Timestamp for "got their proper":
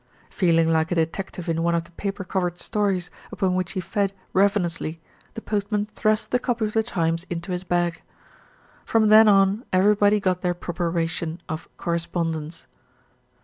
10.19-10.89